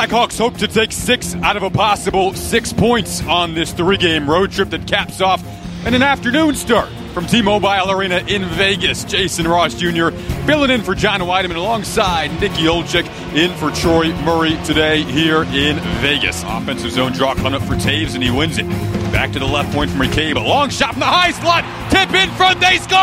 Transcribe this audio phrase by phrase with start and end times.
[0.00, 4.30] Blackhawks hope to take six out of a possible six points on this three game
[4.30, 5.44] road trip that caps off
[5.86, 9.04] in an afternoon start from T Mobile Arena in Vegas.
[9.04, 10.08] Jason Ross Jr.
[10.46, 13.04] filling in for John Wiedemann alongside Nikki Olczyk
[13.34, 16.44] in for Troy Murray today here in Vegas.
[16.44, 18.66] Offensive zone draw coming up for Toews, and he wins it.
[19.12, 20.36] Back to the left point from McCabe.
[20.36, 21.62] A long shot from the high slot.
[21.90, 22.58] Tip in front.
[22.58, 22.96] They score!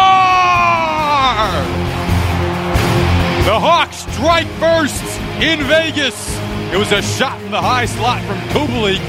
[3.46, 5.04] The Hawks strike first
[5.44, 6.47] in Vegas.
[6.72, 9.02] It was a shot from the high slot from Kubalik.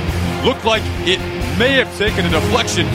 [0.45, 1.19] Looked like it
[1.59, 2.87] may have taken a deflection.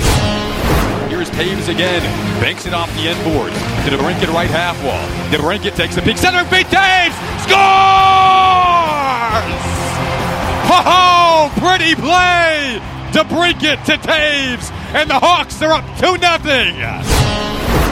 [1.09, 2.02] Here's Toews again.
[2.42, 3.55] Banks it off the end boards.
[3.55, 5.05] To DeBrincat right half wall.
[5.30, 6.17] DeBrincat takes a peek.
[6.17, 6.67] Center feet.
[6.67, 7.59] Toews scores!
[10.75, 12.80] Oh, pretty play!
[13.11, 14.72] DeBrincat to Toews.
[14.95, 16.75] And the Hawks are up 2 nothing.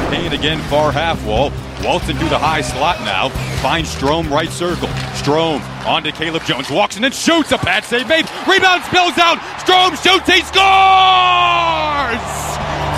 [0.09, 1.51] Kane again, far half wall.
[1.83, 3.29] Walton through the high slot now.
[3.61, 4.87] Finds Strome right circle.
[5.17, 6.69] Strome on to Caleb Jones.
[6.69, 7.51] Walks in and shoots.
[7.51, 8.29] A pad save made.
[8.47, 9.37] Rebound spills out.
[9.61, 10.29] Strome shoots.
[10.29, 12.21] He scores!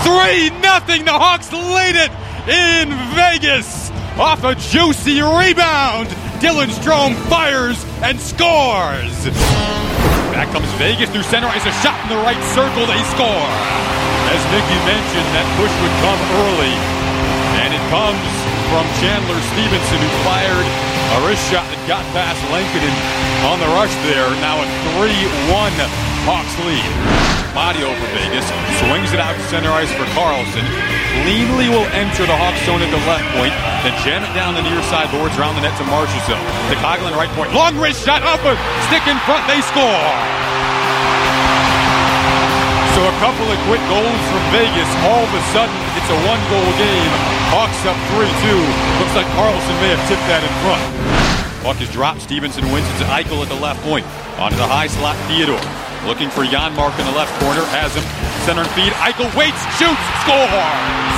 [0.03, 1.05] 3 nothing.
[1.05, 2.11] The Hawks lead it
[2.47, 3.89] in Vegas.
[4.19, 6.09] Off a juicy rebound.
[6.43, 9.15] Dylan Strome fires and scores.
[10.35, 11.47] Back comes Vegas through center.
[11.55, 12.83] Is a shot in the right circle.
[12.83, 13.47] They score.
[14.27, 16.75] As Nicky mentioned, that push would come early.
[17.63, 18.19] And it comes
[18.71, 20.67] from Chandler Stephenson, who fired
[21.15, 22.95] a wrist shot that got past Lankinen
[23.47, 24.29] on the rush there.
[24.39, 25.73] Now a 3-1
[26.23, 26.87] Hawks lead.
[27.51, 28.47] Mario over Vegas.
[28.81, 30.65] Swings it out center ice for Carlson.
[31.21, 33.53] Cleanly will enter the Hawks zone at the left point.
[33.85, 36.41] Then jam it down the near side boards around the net to Marchessault.
[36.71, 37.53] To Coghlan right point.
[37.53, 38.41] Long wrist shot up
[38.89, 39.45] stick in front.
[39.45, 40.52] They score.
[42.93, 44.85] So a couple of quick goals from Vegas.
[45.09, 47.13] All of a sudden, it's a one-goal game.
[47.49, 48.29] Hawks up 3-2.
[49.01, 50.85] Looks like Carlson may have tipped that in front.
[51.65, 52.21] Puck is dropped.
[52.21, 54.05] Stephenson wins it to Eichel at the left point.
[54.37, 55.57] Onto the high slot, Theodore.
[56.05, 57.65] Looking for Janmark in the left corner.
[57.73, 58.05] Has him.
[58.45, 58.93] Center and feed.
[59.01, 61.17] Eichel waits, shoots, scores!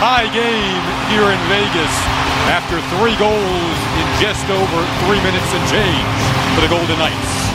[0.00, 1.94] Tie game here in Vegas
[2.48, 6.08] after three goals in just over three minutes and change
[6.56, 7.45] for the Golden Knights.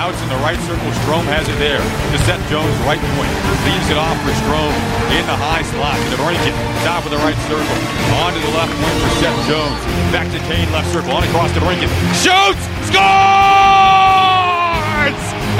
[0.00, 0.88] Now it's in the right circle.
[1.04, 1.76] Strome has it there.
[1.76, 3.28] To Seth Jones, right point.
[3.68, 4.72] Leaves it off for Strome
[5.12, 6.00] in the high slot.
[6.08, 6.56] To Brinket,
[6.88, 7.76] top of the right circle.
[8.24, 9.76] On to the left point for Seth Jones.
[10.08, 11.12] Back to Kane, left circle.
[11.12, 11.92] On across to Brinket.
[12.16, 12.64] Shoots!
[12.88, 13.20] Scores!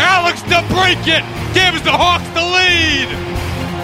[0.01, 1.21] Alex DeBrincat
[1.53, 3.13] gives the Hawks the lead.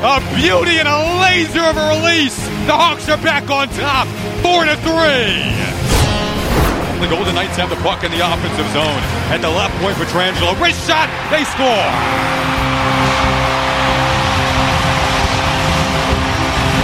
[0.09, 2.41] A beauty and a laser of a release.
[2.65, 4.09] The Hawks are back on top.
[4.41, 5.53] Four to three.
[6.97, 9.03] The Golden Knights have the puck in the offensive zone.
[9.29, 10.57] At the left point, Pietrangelo.
[10.57, 11.12] Wrist shot.
[11.29, 11.84] They score.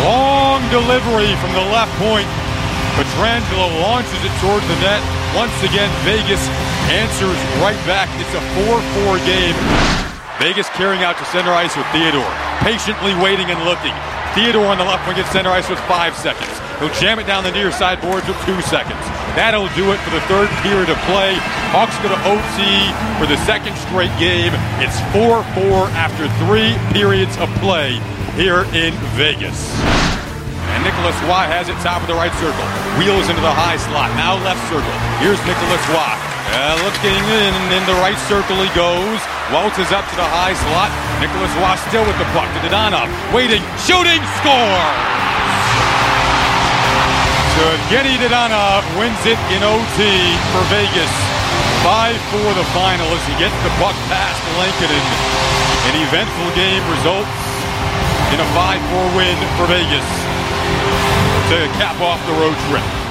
[0.05, 2.29] Long delivery from the left point.
[3.01, 5.01] Pietrangelo launches it towards the net.
[5.33, 6.45] Once again, Vegas
[6.93, 8.13] answers right back.
[8.21, 9.57] It's a 4-4 game.
[10.37, 12.29] Vegas carrying out to center ice with Theodore.
[12.61, 13.97] Patiently waiting and looking.
[14.37, 16.53] Theodore on the left wing gets center ice with five seconds.
[16.81, 19.01] He'll jam it down the near side boards with two seconds.
[19.33, 21.33] That'll do it for the third period of play.
[21.73, 22.61] Hawks go to OT
[23.17, 24.53] for the second straight game.
[24.77, 27.97] It's 4-4 after three periods of play
[28.37, 29.73] here in Vegas.
[30.77, 32.61] And Nicolas Roy has it top of the right circle.
[33.01, 34.13] Wheels into the high slot.
[34.21, 34.93] Now left circle.
[35.25, 36.13] Here's Nicolas Roy.
[36.53, 39.17] Uh, looking in, in the right circle he goes.
[39.49, 40.93] Waltz is up to the high slot.
[41.25, 43.09] Nicolas Roy still with the puck to Dadonov.
[43.33, 45.32] Waiting, shooting, score!
[47.63, 49.99] So Evgeny Dadonov wins it in OT
[50.51, 51.15] for Vegas.
[51.87, 55.07] 5-4 the final as he gets the puck past Lankinen.
[55.87, 57.31] An eventful game results
[58.35, 60.09] in a 5-4 win for Vegas
[61.55, 63.02] to cap off the road trip.